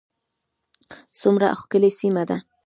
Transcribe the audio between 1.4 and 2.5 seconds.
ښکلې سیمه ده